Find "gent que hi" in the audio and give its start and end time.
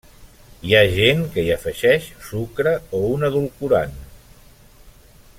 0.93-1.51